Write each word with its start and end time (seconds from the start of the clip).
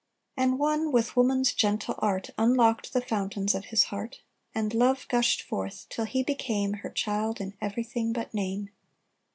And 0.35 0.57
one, 0.57 0.91
with 0.91 1.15
woman's 1.15 1.53
gentle 1.53 1.93
art, 1.99 2.31
Unlocked 2.35 2.91
the 2.91 3.01
fountains 3.01 3.53
of 3.53 3.65
his 3.65 3.83
heart; 3.93 4.21
And 4.55 4.73
love 4.73 5.07
gushed 5.09 5.43
forth 5.43 5.85
till 5.91 6.05
he 6.05 6.23
became 6.23 6.73
Her 6.81 6.89
child 6.89 7.39
in 7.39 7.53
everything 7.61 8.11
but 8.11 8.33
name. 8.33 8.69